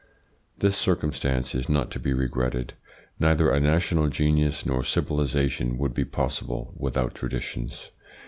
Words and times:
This 0.57 0.75
circumstance 0.75 1.53
is 1.53 1.69
not 1.69 1.91
to 1.91 1.99
be 1.99 2.11
regretted. 2.11 2.73
Neither 3.19 3.51
a 3.51 3.59
national 3.59 4.07
genius 4.09 4.65
nor 4.65 4.83
civilisation 4.83 5.77
would 5.77 5.93
be 5.93 6.05
possible 6.05 6.73
without 6.75 7.13
traditions. 7.13 7.91